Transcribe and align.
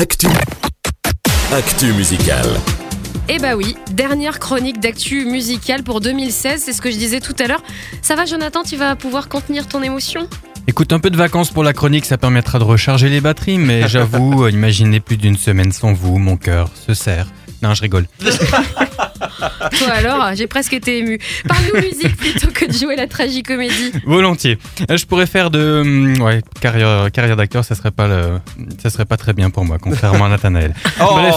Actu. 0.00 0.28
Actu 1.52 1.92
musicale. 1.92 2.46
Eh 3.28 3.40
bah 3.40 3.56
oui, 3.56 3.74
dernière 3.90 4.38
chronique 4.38 4.78
d'actu 4.78 5.24
musicale 5.24 5.82
pour 5.82 6.00
2016, 6.00 6.62
c'est 6.64 6.72
ce 6.72 6.80
que 6.80 6.92
je 6.92 6.96
disais 6.96 7.18
tout 7.18 7.34
à 7.40 7.48
l'heure. 7.48 7.64
Ça 8.00 8.14
va 8.14 8.24
Jonathan, 8.24 8.62
tu 8.62 8.76
vas 8.76 8.94
pouvoir 8.94 9.28
contenir 9.28 9.66
ton 9.66 9.82
émotion? 9.82 10.28
Écoute, 10.68 10.92
un 10.92 11.00
peu 11.00 11.10
de 11.10 11.16
vacances 11.16 11.50
pour 11.50 11.64
la 11.64 11.72
chronique, 11.72 12.04
ça 12.04 12.16
permettra 12.16 12.60
de 12.60 12.64
recharger 12.64 13.08
les 13.08 13.20
batteries, 13.20 13.58
mais 13.58 13.88
j'avoue, 13.88 14.46
imaginez 14.46 15.00
plus 15.00 15.16
d'une 15.16 15.36
semaine 15.36 15.72
sans 15.72 15.94
vous, 15.94 16.18
mon 16.18 16.36
cœur 16.36 16.70
se 16.76 16.94
serre. 16.94 17.26
Non, 17.62 17.74
je 17.74 17.82
rigole. 17.82 18.06
Toi 19.78 19.88
alors, 19.92 20.34
j'ai 20.34 20.46
presque 20.46 20.72
été 20.72 20.98
ému. 20.98 21.18
Parle-nous 21.46 21.80
musique 21.80 22.16
plutôt 22.16 22.48
que 22.52 22.66
de 22.66 22.72
jouer 22.72 22.96
la 22.96 23.06
tragicomédie. 23.06 23.92
Volontiers. 24.06 24.58
Euh, 24.90 24.96
Je 24.96 25.06
pourrais 25.06 25.26
faire 25.26 25.50
de 25.50 25.80
hum, 25.80 26.20
ouais, 26.22 26.40
carrière, 26.60 27.10
carrière 27.12 27.36
d'acteur, 27.36 27.64
ça 27.64 27.74
serait 27.74 27.90
pas 27.90 28.06
le, 28.08 28.38
ça 28.82 28.90
serait 28.90 29.04
pas 29.04 29.16
très 29.16 29.32
bien 29.32 29.50
pour 29.50 29.64
moi, 29.64 29.78
contrairement 29.80 30.26
à 30.26 30.28
Nathanaël. 30.28 30.74
Bref, 30.98 31.34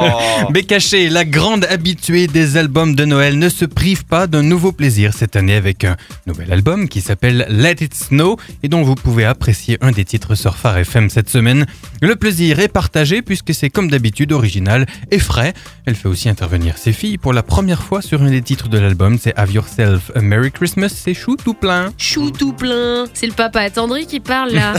Bécaché, 0.50 1.08
la 1.08 1.24
grande 1.24 1.64
habituée 1.64 2.26
des 2.26 2.56
albums 2.56 2.94
de 2.94 3.04
Noël, 3.04 3.38
ne 3.38 3.48
se 3.48 3.64
prive 3.64 4.04
pas 4.04 4.26
d'un 4.26 4.42
nouveau 4.42 4.72
plaisir 4.72 5.12
cette 5.14 5.36
année 5.36 5.54
avec 5.54 5.84
un 5.84 5.96
nouvel 6.26 6.52
album 6.52 6.88
qui 6.88 7.00
s'appelle 7.00 7.46
Let 7.48 7.76
It 7.80 7.94
Snow 7.94 8.36
et 8.62 8.68
dont 8.68 8.82
vous 8.82 8.94
pouvez 8.94 9.24
apprécier 9.24 9.78
un 9.80 9.90
des 9.92 10.04
titres 10.04 10.34
sur 10.34 10.56
Phare 10.56 10.78
FM 10.78 11.10
cette 11.10 11.28
semaine. 11.28 11.66
Le 12.02 12.16
plaisir 12.16 12.60
est 12.60 12.68
partagé 12.68 13.22
puisque 13.22 13.54
c'est 13.54 13.70
comme 13.70 13.88
d'habitude 13.90 14.32
original 14.32 14.86
et 15.10 15.18
frais. 15.18 15.54
Elle 15.84 15.94
fait 15.94 16.08
aussi 16.08 16.28
intervenir 16.28 16.78
ses 16.78 16.92
filles 16.92 17.18
pour 17.18 17.32
la 17.32 17.42
première 17.42 17.82
fois 17.82 18.02
sur 18.02 18.22
un 18.22 18.30
des 18.30 18.42
titres 18.42 18.68
de 18.68 18.78
l'album, 18.78 19.18
c'est 19.20 19.36
Have 19.36 19.52
Yourself 19.52 20.10
a 20.14 20.20
Merry 20.20 20.50
Christmas, 20.50 20.88
c'est 20.88 21.14
chou 21.14 21.36
tout 21.36 21.54
plein. 21.54 21.92
Chou 21.98 22.30
tout 22.30 22.52
plein. 22.52 23.04
C'est 23.14 23.26
le 23.26 23.32
papa 23.32 23.60
attendri 23.60 24.06
qui 24.06 24.20
parle 24.20 24.52
là. 24.52 24.74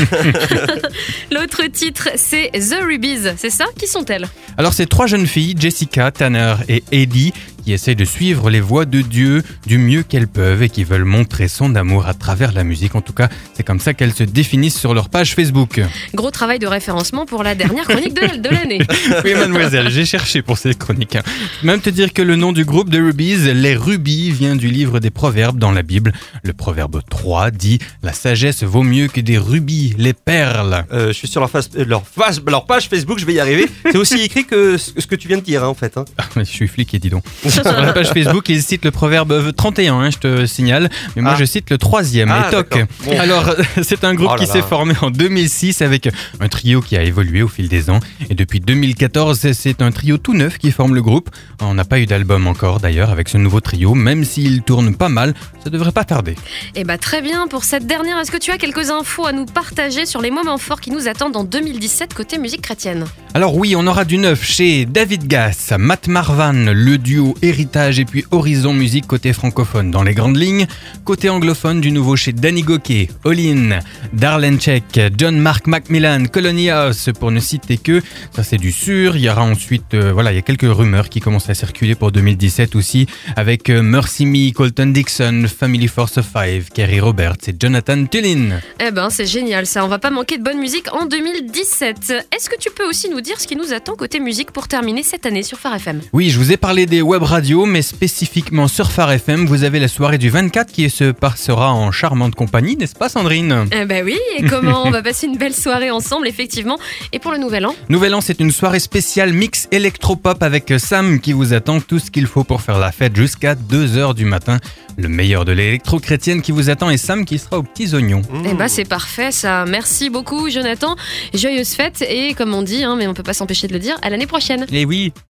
L'autre 1.31 1.63
titre, 1.71 2.09
c'est 2.15 2.51
The 2.51 2.83
Rubies. 2.85 3.29
C'est 3.37 3.49
ça? 3.49 3.65
Qui 3.77 3.87
sont-elles? 3.87 4.27
Alors 4.57 4.73
ces 4.73 4.87
trois 4.87 5.07
jeunes 5.07 5.27
filles, 5.27 5.55
Jessica, 5.57 6.11
Tanner 6.11 6.55
et 6.67 6.83
Eddie, 6.91 7.33
qui 7.67 7.73
essayent 7.73 7.97
de 7.97 8.05
suivre 8.05 8.49
les 8.49 8.61
voies 8.61 8.85
de 8.85 9.01
Dieu 9.01 9.43
du 9.65 9.77
mieux 9.77 10.01
qu'elles 10.01 10.29
peuvent 10.29 10.63
et 10.63 10.69
qui 10.69 10.85
veulent 10.85 11.03
montrer 11.03 11.49
son 11.49 11.75
amour 11.75 12.07
à 12.07 12.13
travers 12.13 12.53
la 12.53 12.63
musique. 12.63 12.95
En 12.95 13.01
tout 13.01 13.11
cas, 13.11 13.27
c'est 13.53 13.63
comme 13.63 13.81
ça 13.81 13.93
qu'elles 13.93 14.13
se 14.13 14.23
définissent 14.23 14.79
sur 14.79 14.93
leur 14.93 15.09
page 15.09 15.35
Facebook. 15.35 15.81
Gros 16.13 16.31
travail 16.31 16.59
de 16.59 16.67
référencement 16.67 17.25
pour 17.25 17.43
la 17.43 17.55
dernière 17.55 17.83
chronique 17.85 18.13
de, 18.13 18.49
l'année. 18.49 18.79
Oui, 19.25 19.33
mademoiselle, 19.33 19.89
j'ai 19.91 20.05
cherché 20.05 20.41
pour 20.41 20.57
cette 20.57 20.77
chronique. 20.77 21.17
Même 21.61 21.81
te 21.81 21.89
dire 21.89 22.13
que 22.13 22.21
le 22.21 22.37
nom 22.37 22.53
du 22.53 22.63
groupe 22.63 22.89
de 22.89 23.01
Rubies, 23.01 23.35
les 23.53 23.75
rubis, 23.75 24.31
vient 24.31 24.55
du 24.55 24.69
livre 24.69 25.01
des 25.01 25.09
proverbes 25.09 25.59
dans 25.59 25.71
la 25.73 25.81
Bible. 25.83 26.13
Le 26.43 26.53
proverbe 26.53 27.01
3 27.09 27.51
dit 27.51 27.79
La 28.01 28.13
sagesse 28.13 28.63
vaut 28.63 28.83
mieux 28.83 29.09
que 29.09 29.19
des 29.19 29.37
rubis, 29.37 29.93
les 29.97 30.13
perles. 30.13 30.85
Euh, 30.93 31.07
je 31.09 31.11
suis 31.13 31.27
sur 31.27 31.41
leur, 31.41 31.49
face- 31.49 31.71
euh, 31.77 31.83
leur, 31.85 32.07
face- 32.07 32.39
leur 32.47 32.65
page 32.65 32.87
Facebook, 32.87 33.19
je 33.19 33.25
vais 33.25 33.33
y 33.33 33.41
arriver. 33.41 33.65
C'est 33.91 33.97
aussi 33.97 34.21
écrit 34.21 34.45
que 34.45 34.77
ce 34.77 35.05
que 35.05 35.15
tu 35.15 35.27
viens 35.27 35.37
de 35.37 35.43
dire, 35.43 35.65
hein, 35.65 35.67
en 35.67 35.73
fait. 35.73 35.97
hein. 35.97 36.05
Ah, 36.17 36.23
je 36.37 36.43
suis 36.43 36.69
fliqué, 36.69 36.97
dis 36.97 37.09
donc. 37.09 37.25
Sur 37.63 37.81
la 37.81 37.93
page 37.93 38.09
Facebook, 38.09 38.47
ils 38.49 38.61
citent 38.61 38.85
le 38.85 38.91
proverbe 38.91 39.53
31, 39.55 39.95
hein, 39.99 40.09
je 40.09 40.17
te 40.17 40.45
signale. 40.45 40.89
Mais 41.15 41.21
moi, 41.21 41.33
Ah. 41.35 41.39
je 41.39 41.45
cite 41.45 41.69
le 41.69 41.77
troisième, 41.77 42.29
Ah, 42.31 42.49
d'accord. 42.51 42.81
Bon. 43.05 43.19
Alors, 43.19 43.53
c'est 43.83 44.03
un 44.03 44.13
groupe 44.13 44.29
Oh 44.33 44.35
là 44.35 44.39
qui 44.45 44.47
s'est 44.51 44.61
formé 44.61 44.93
en 45.01 45.09
2006 45.11 45.81
avec 45.81 46.09
un 46.39 46.47
trio 46.47 46.81
qui 46.81 46.97
a 46.97 47.03
évolué 47.03 47.41
au 47.41 47.47
fil 47.47 47.67
des 47.69 47.89
ans. 47.89 47.99
Et 48.29 48.35
depuis 48.35 48.59
2014, 48.59 49.51
c'est 49.53 49.81
un 49.81 49.91
trio 49.91 50.17
tout 50.17 50.33
neuf 50.33 50.57
qui 50.57 50.71
forme 50.71 50.95
le 50.95 51.01
groupe. 51.01 51.29
On 51.61 51.73
n'a 51.73 51.85
pas 51.85 51.99
eu 51.99 52.05
d'album 52.05 52.47
encore, 52.47 52.79
d'ailleurs, 52.79 53.09
avec 53.09 53.29
ce 53.29 53.37
nouveau 53.37 53.61
trio. 53.61 53.93
Même 53.95 54.23
s'il 54.23 54.61
tourne 54.63 54.95
pas 54.95 55.09
mal, 55.09 55.33
ça 55.63 55.69
devrait 55.69 55.91
pas 55.91 56.03
tarder. 56.03 56.35
Eh 56.75 56.83
bah 56.83 56.97
très 56.97 57.21
bien, 57.21 57.47
pour 57.47 57.63
cette 57.63 57.85
dernière, 57.87 58.17
est-ce 58.19 58.31
que 58.31 58.37
tu 58.37 58.51
as 58.51 58.57
quelques 58.57 58.89
infos 58.91 59.25
à 59.25 59.31
nous 59.31 59.45
partager 59.45 60.05
sur 60.05 60.21
les 60.21 60.31
moments 60.31 60.57
forts 60.57 60.81
qui 60.81 60.91
nous 60.91 61.07
attendent 61.07 61.35
en 61.37 61.43
2017 61.43 62.13
côté 62.13 62.37
musique 62.37 62.61
chrétienne? 62.61 63.05
Alors 63.33 63.55
oui, 63.55 63.75
on 63.75 63.85
aura 63.87 64.05
du 64.05 64.17
neuf 64.17 64.43
chez 64.43 64.85
David 64.85 65.27
Gass, 65.27 65.73
Matt 65.77 66.07
Marvan, 66.07 66.53
le 66.73 66.97
duo 66.97 67.35
Héritage 67.47 67.99
et 67.99 68.05
puis 68.05 68.25
Horizon 68.31 68.73
Musique 68.73 69.07
côté 69.07 69.33
francophone 69.33 69.91
dans 69.91 70.03
les 70.03 70.13
grandes 70.13 70.37
lignes. 70.37 70.67
Côté 71.05 71.29
anglophone, 71.29 71.81
du 71.81 71.91
nouveau 71.91 72.15
chez 72.15 72.33
Danny 72.33 72.61
Gokey, 72.61 73.09
Olin, 73.23 73.79
Darlene 74.13 74.59
Check, 74.59 74.99
John 75.17 75.37
Mark 75.37 75.67
Macmillan, 75.67 76.25
Colony 76.25 76.69
House 76.69 77.09
pour 77.19 77.31
ne 77.31 77.39
citer 77.39 77.77
que. 77.77 78.01
Ça 78.35 78.43
c'est 78.43 78.57
du 78.57 78.71
sûr. 78.71 79.15
Il 79.15 79.23
y 79.23 79.29
aura 79.29 79.43
ensuite, 79.43 79.93
euh, 79.93 80.11
voilà, 80.11 80.31
il 80.31 80.35
y 80.35 80.39
a 80.39 80.41
quelques 80.41 80.71
rumeurs 80.71 81.09
qui 81.09 81.19
commencent 81.19 81.49
à 81.49 81.53
circuler 81.53 81.95
pour 81.95 82.11
2017 82.11 82.75
aussi 82.75 83.07
avec 83.35 83.69
euh, 83.69 83.81
Mercy 83.81 84.25
Me, 84.25 84.51
Colton 84.51 84.87
Dixon, 84.87 85.45
Family 85.47 85.87
Force 85.87 86.17
of 86.17 86.27
Five, 86.27 86.69
Kerry 86.73 86.99
Roberts 86.99 87.47
et 87.47 87.55
Jonathan 87.59 88.05
Tullin. 88.05 88.59
Eh 88.79 88.91
ben 88.91 89.09
c'est 89.09 89.25
génial 89.25 89.65
ça, 89.65 89.85
on 89.85 89.87
va 89.87 89.99
pas 89.99 90.09
manquer 90.09 90.37
de 90.37 90.43
bonne 90.43 90.59
musique 90.59 90.93
en 90.93 91.05
2017. 91.05 92.13
Est-ce 92.35 92.49
que 92.49 92.57
tu 92.59 92.69
peux 92.71 92.87
aussi 92.87 93.09
nous 93.09 93.21
dire 93.21 93.39
ce 93.39 93.47
qui 93.47 93.55
nous 93.55 93.73
attend 93.73 93.95
côté 93.95 94.19
musique 94.19 94.51
pour 94.51 94.67
terminer 94.67 95.03
cette 95.03 95.25
année 95.25 95.43
sur 95.43 95.59
Phare 95.59 95.75
FM 95.75 96.01
Oui, 96.13 96.29
je 96.29 96.37
vous 96.37 96.51
ai 96.51 96.57
parlé 96.57 96.85
des 96.85 97.01
web 97.01 97.23
radios, 97.37 97.67
mais 97.67 97.83
spécifiquement 97.83 98.67
sur 98.67 98.91
Phare 98.91 99.11
FM, 99.11 99.45
vous 99.45 99.63
avez 99.63 99.79
la 99.79 99.87
soirée 99.87 100.17
du 100.17 100.31
24 100.31 100.71
qui 100.71 100.89
se 100.89 101.11
passera 101.11 101.71
en 101.71 101.91
charmante 101.91 102.33
compagnie, 102.33 102.75
n'est-ce 102.75 102.95
pas 102.95 103.09
Sandrine? 103.09 103.67
Eh 103.71 103.85
ben 103.85 104.03
oui, 104.03 104.17
et 104.39 104.43
comment 104.47 104.87
on 104.87 104.89
va 104.89 105.03
passer 105.03 105.27
une 105.27 105.37
belle 105.37 105.53
soirée 105.53 105.91
ensemble 105.91 106.27
effectivement. 106.27 106.79
Et 107.13 107.19
pour 107.19 107.31
le 107.31 107.37
nouvel 107.37 107.67
an? 107.67 107.75
Nouvel 107.89 108.15
an, 108.15 108.21
c'est 108.21 108.39
une 108.39 108.49
soirée 108.49 108.79
spéciale 108.79 109.33
mix 109.33 109.67
électropop 109.71 110.41
avec 110.41 110.73
Sam 110.79 111.19
qui 111.19 111.31
vous 111.31 111.53
attend 111.53 111.79
tout 111.79 111.99
ce 111.99 112.09
qu'il 112.09 112.25
faut 112.25 112.43
pour 112.43 112.63
faire 112.63 112.79
la 112.79 112.91
fête 112.91 113.15
jusqu'à 113.15 113.53
2h 113.53 114.15
du 114.15 114.25
matin. 114.25 114.57
Le 114.97 115.07
meilleur 115.07 115.45
de 115.45 115.51
l'électro-chrétienne 115.51 116.41
qui 116.41 116.51
vous 116.51 116.71
attend 116.71 116.89
et 116.89 116.97
Sam 116.97 117.23
qui 117.23 117.37
sera 117.37 117.59
aux 117.59 117.63
petits 117.63 117.93
oignons. 117.93 118.23
Eh 118.45 118.55
ben 118.55 118.67
c'est 118.67 118.89
parfait 118.89 119.31
ça. 119.31 119.65
Merci 119.65 120.09
beaucoup 120.09 120.49
Jonathan. 120.49 120.95
Joyeuse 121.35 121.73
fête 121.73 122.03
et 122.09 122.33
comme 122.33 122.55
on 122.55 122.63
dit, 122.63 122.83
hein, 122.83 122.95
mais 122.97 123.05
on 123.05 123.13
peut 123.13 123.21
pas 123.21 123.35
s'empêcher 123.35 123.67
de 123.67 123.73
le 123.73 123.79
dire, 123.79 123.95
à 124.01 124.09
l'année 124.09 124.25
prochaine. 124.25 124.65
Et 124.71 124.85
oui 124.85 125.13